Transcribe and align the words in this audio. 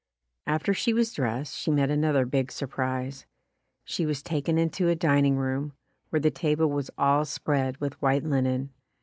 After 0.47 0.73
she 0.73 0.93
was 0.93 1.13
dressed, 1.13 1.55
she 1.55 1.69
met 1.69 1.91
another 1.91 2.25
big 2.25 2.51
sur 2.51 2.65
prise. 2.65 3.27
She 3.85 4.07
was 4.07 4.23
taken 4.23 4.57
into 4.57 4.89
a 4.89 4.95
dining 4.95 5.37
room, 5.37 5.73
where 6.09 6.19
the 6.19 6.31
table 6.31 6.71
was 6.71 6.89
all 6.97 7.23
spread 7.23 7.77
with 7.77 8.01
white 8.01 8.23
linen. 8.23 8.71